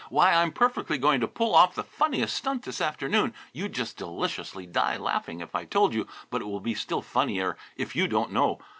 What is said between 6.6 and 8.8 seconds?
still funnier if you don't know.